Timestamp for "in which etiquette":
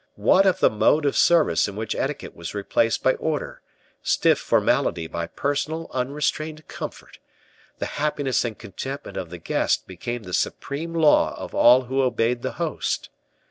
1.67-2.35